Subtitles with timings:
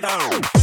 [0.00, 0.55] down.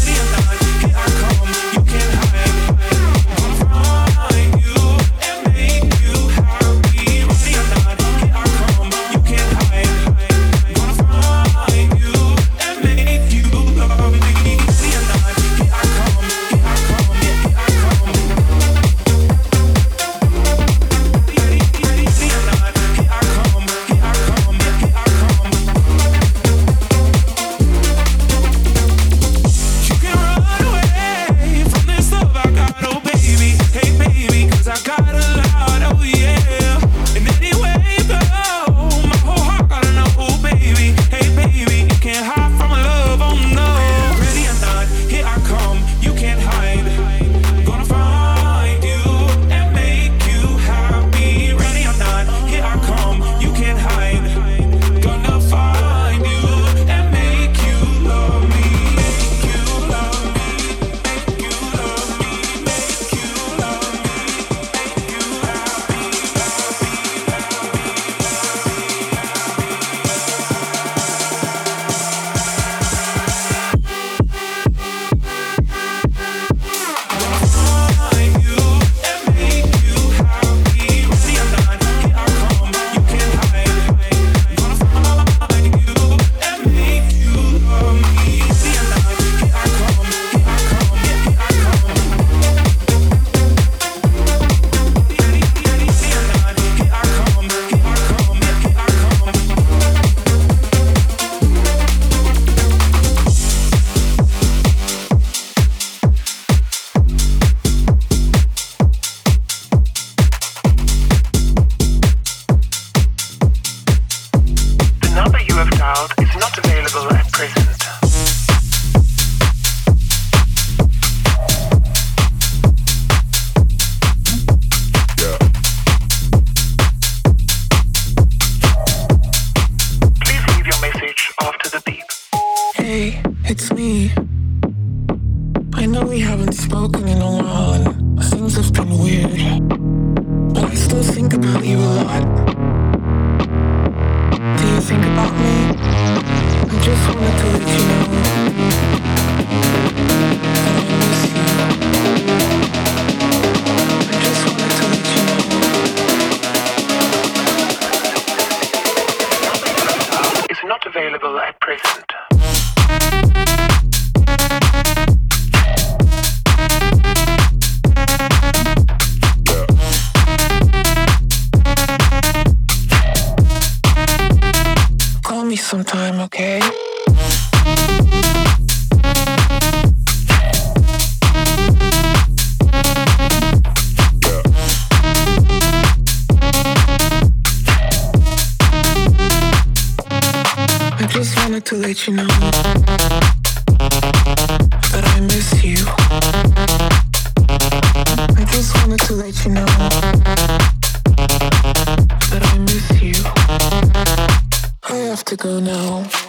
[205.13, 206.22] And go here.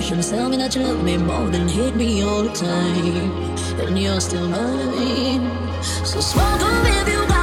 [0.00, 3.30] Tell me that you love me more than hate me all the time.
[3.86, 5.50] And you're still mine.
[5.82, 7.39] So smoke on if you got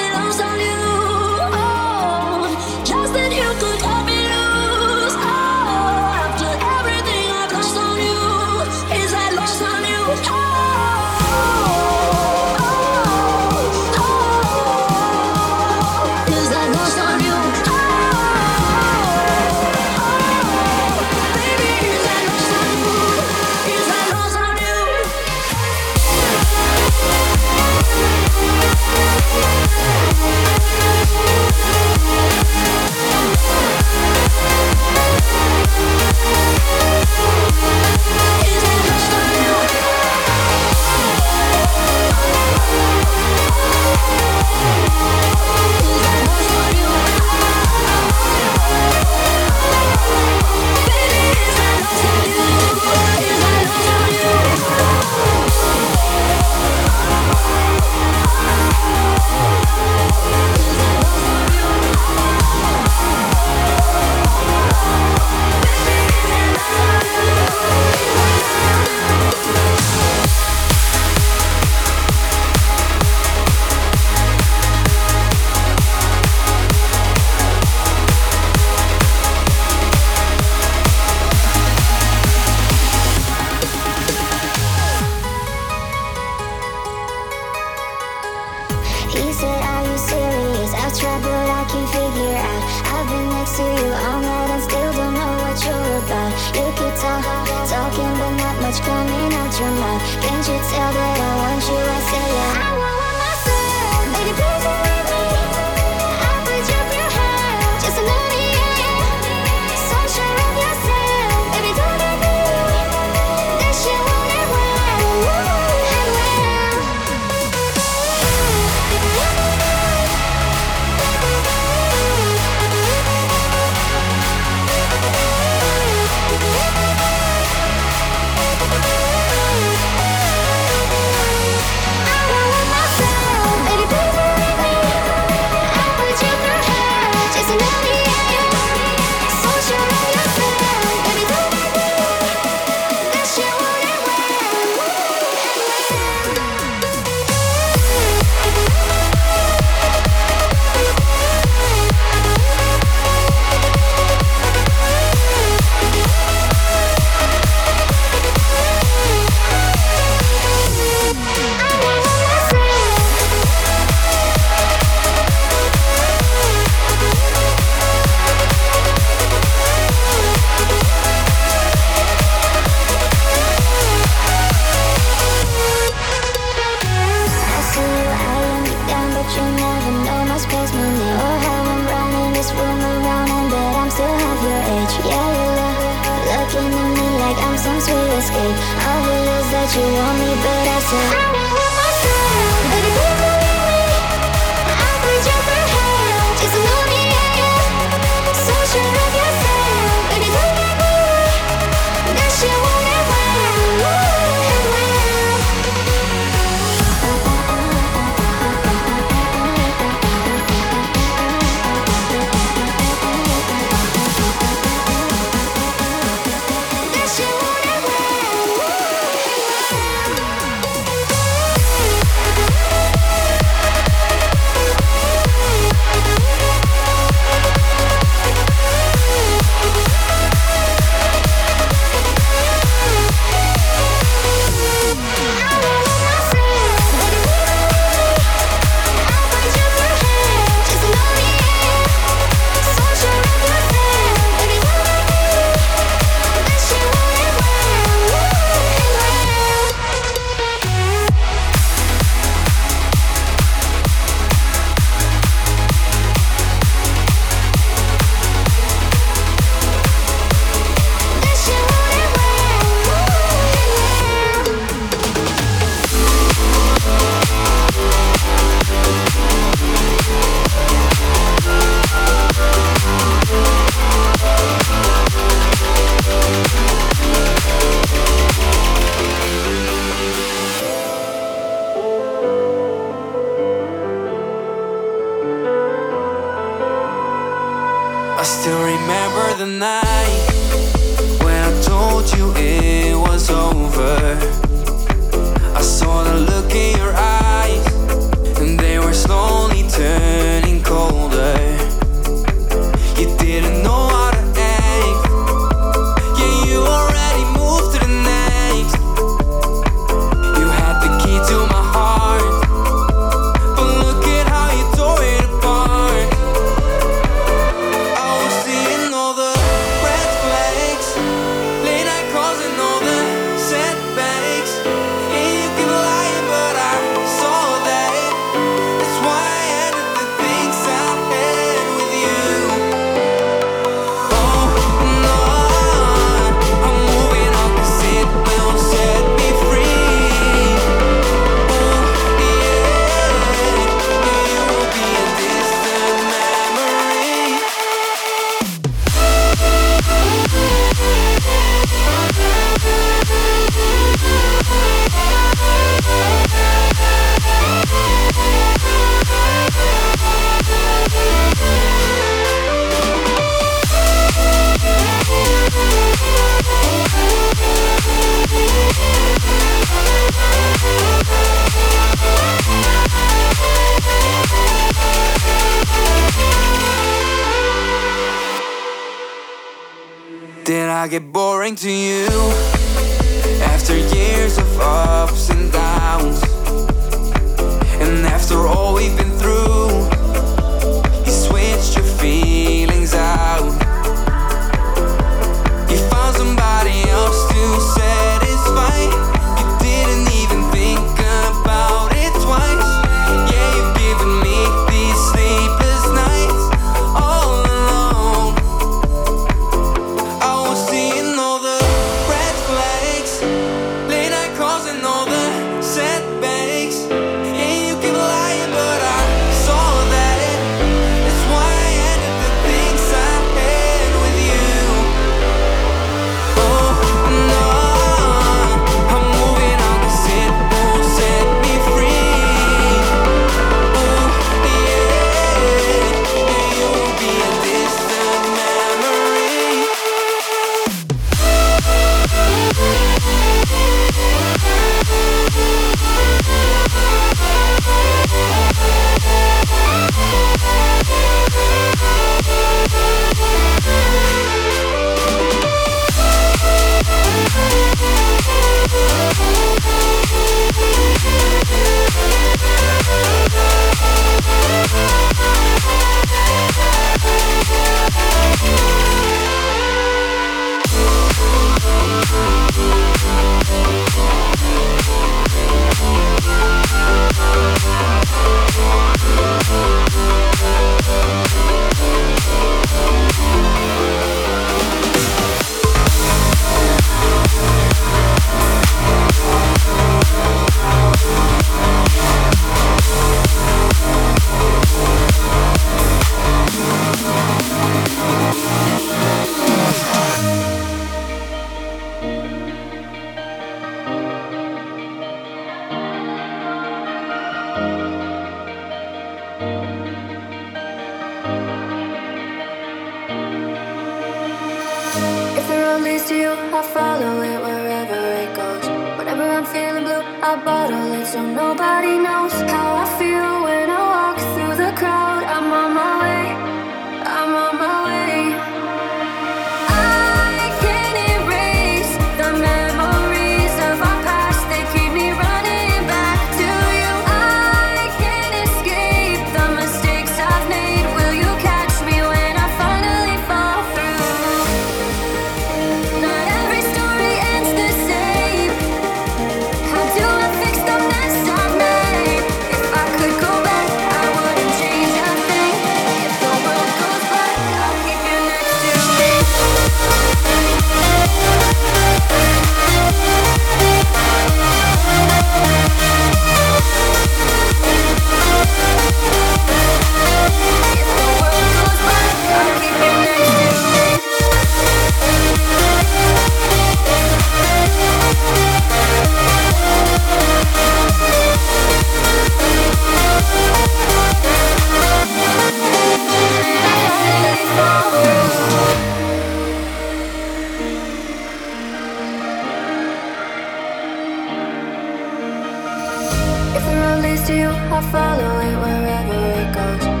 [596.53, 600.00] If the road leads to you, I'll follow it wherever it goes.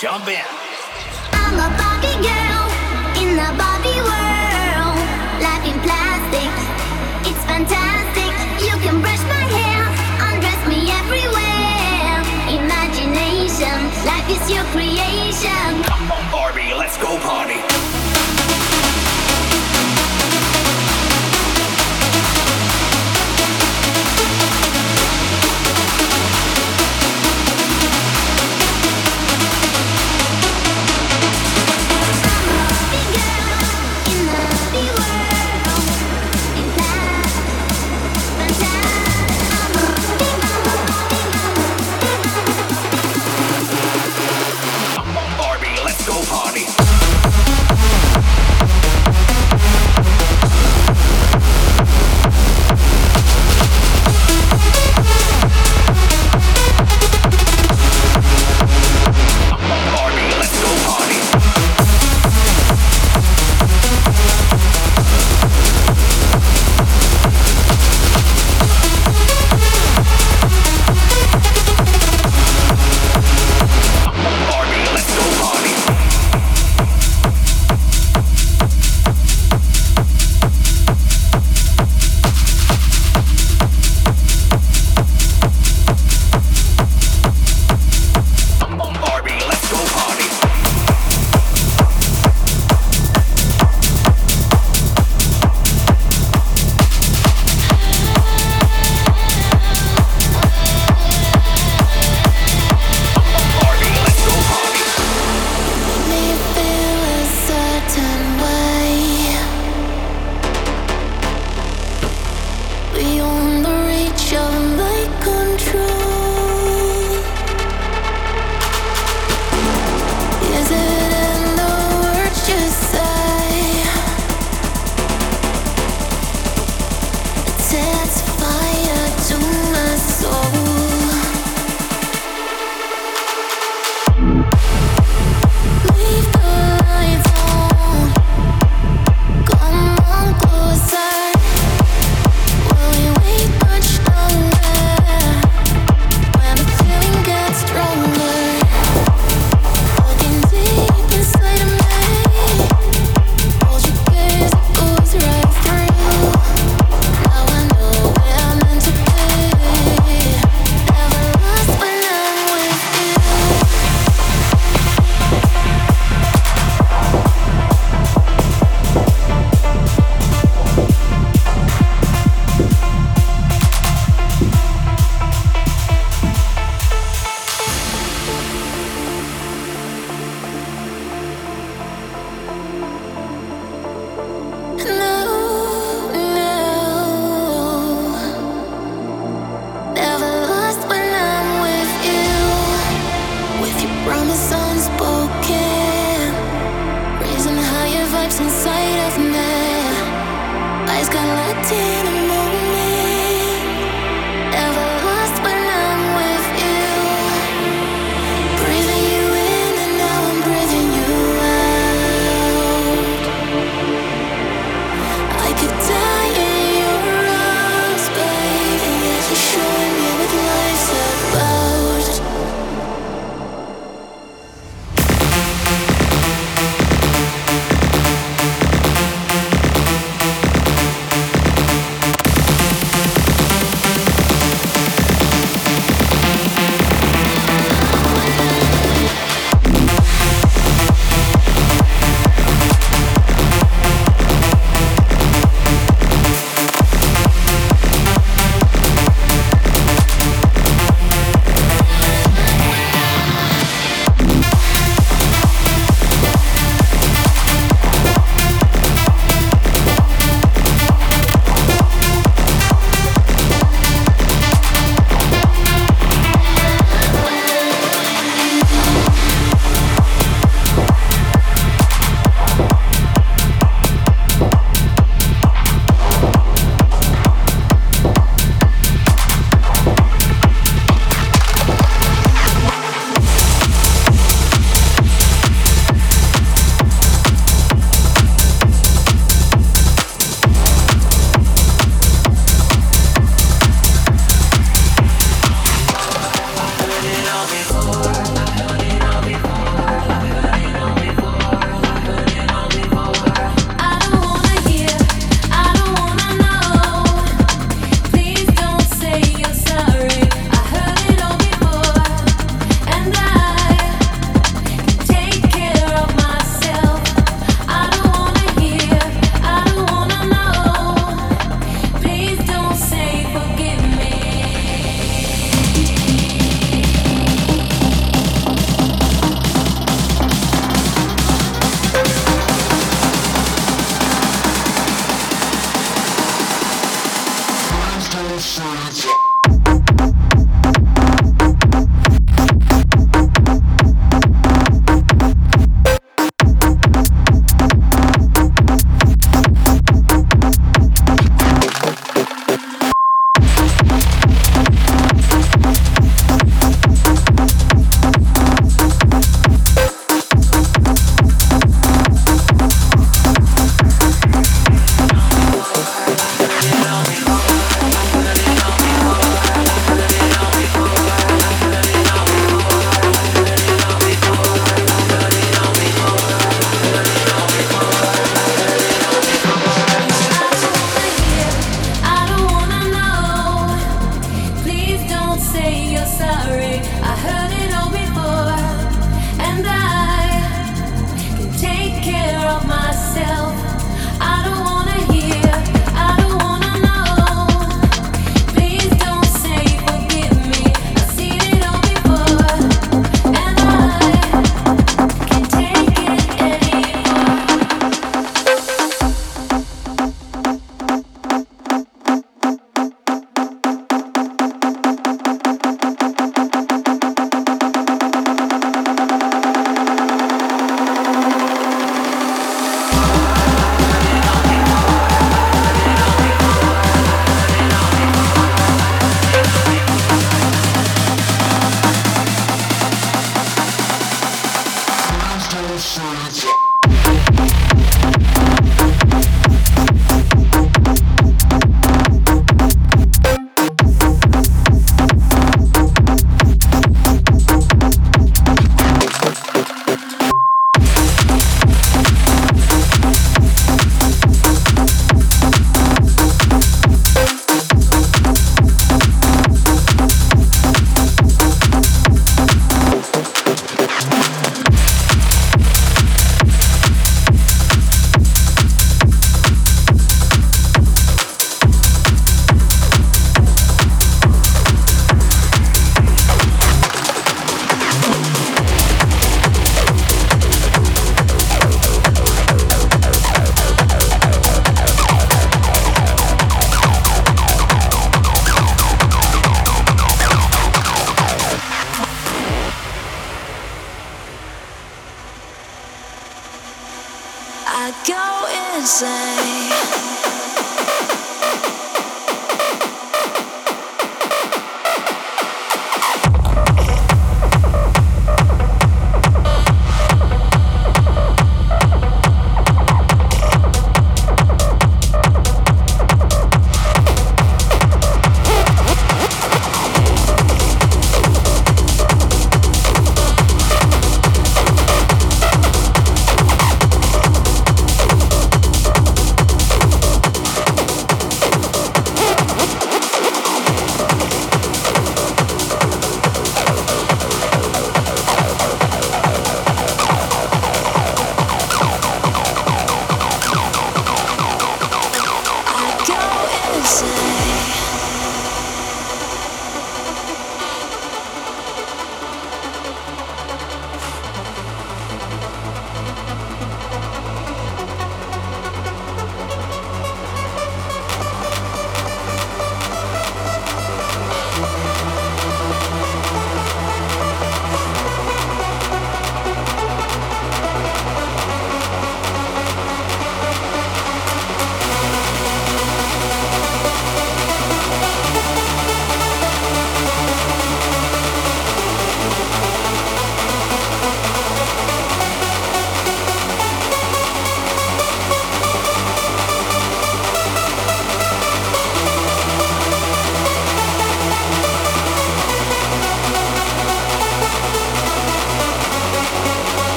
[0.00, 0.59] jump in.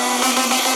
[0.00, 0.69] Bye.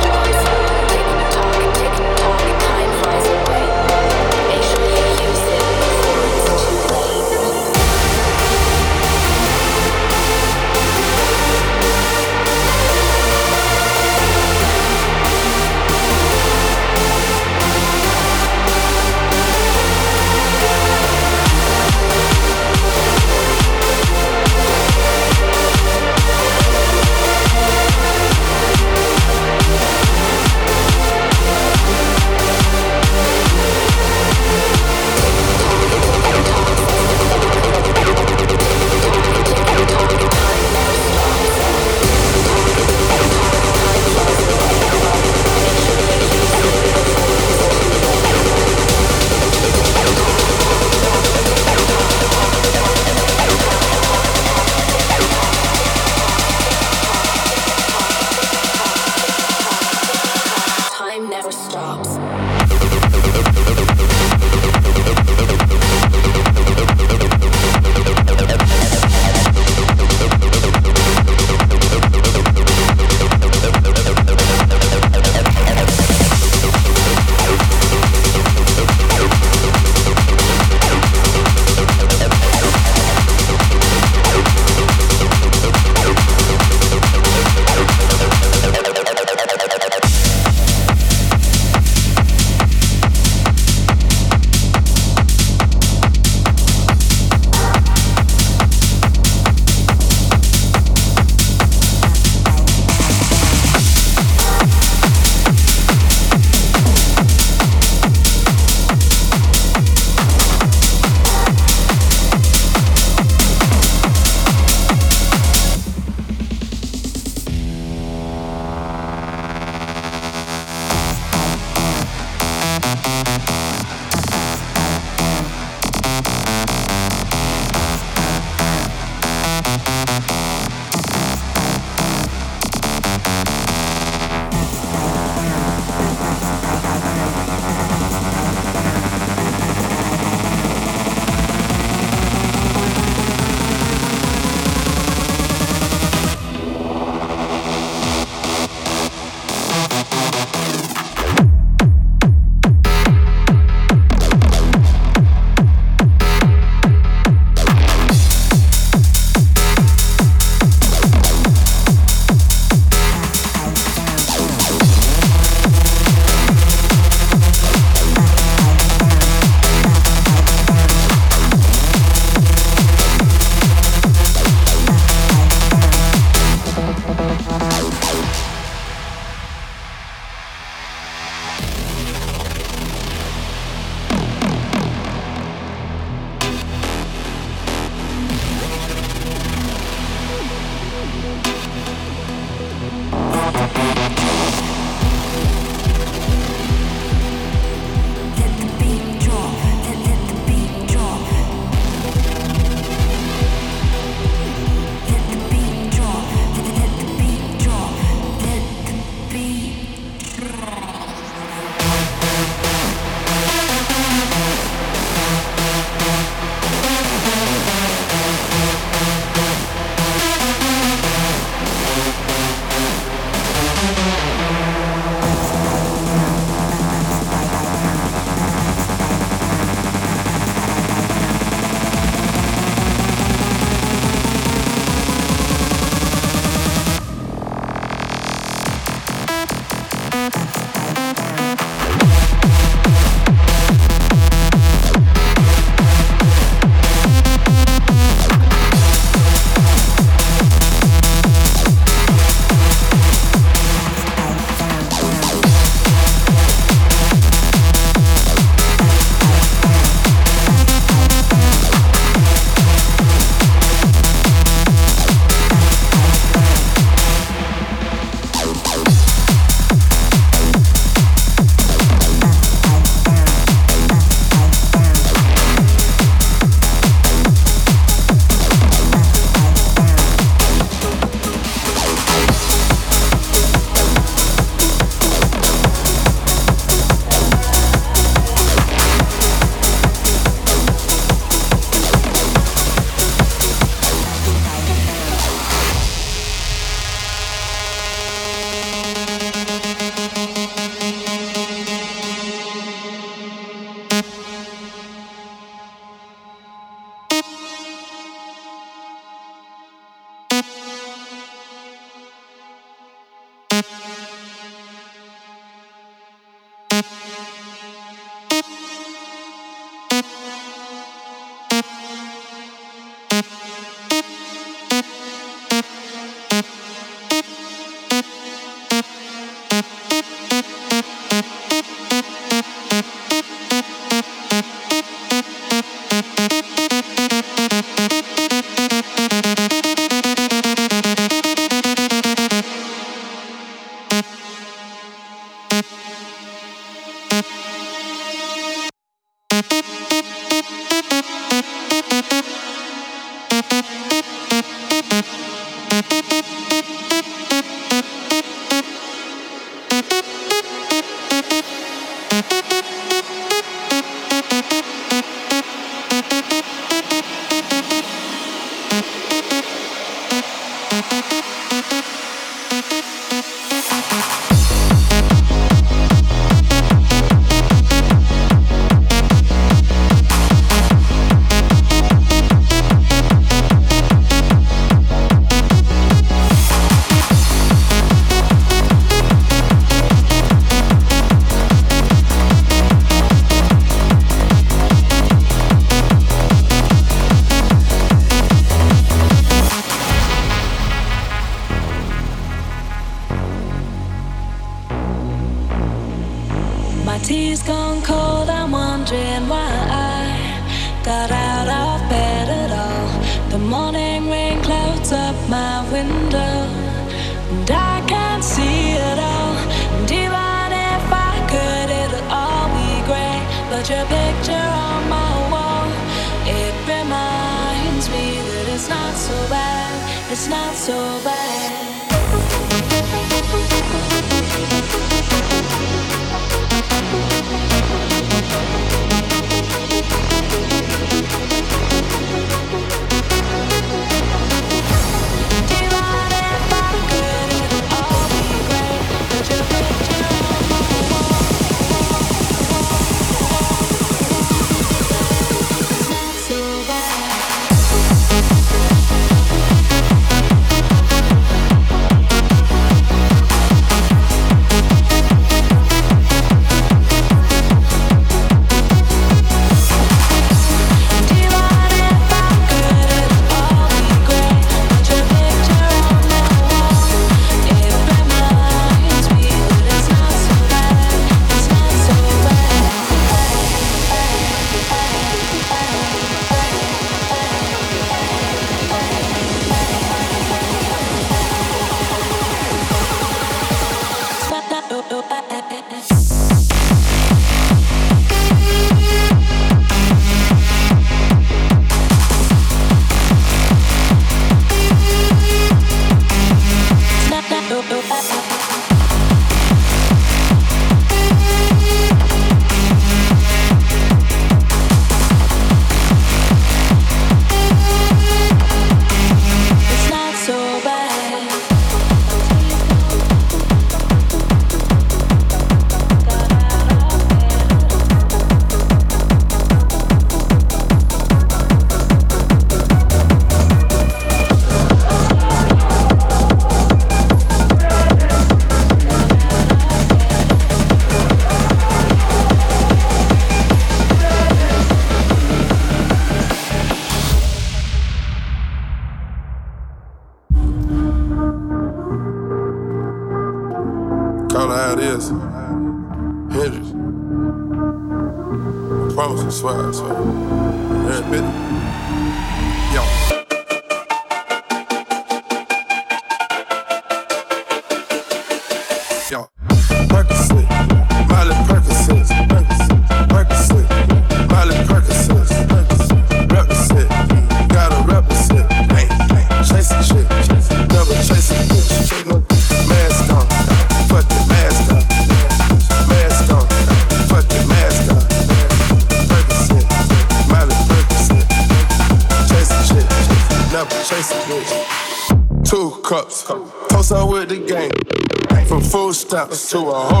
[599.11, 600.00] To a whole